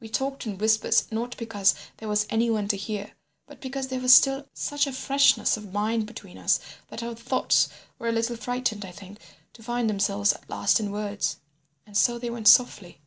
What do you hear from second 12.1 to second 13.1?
they went softly.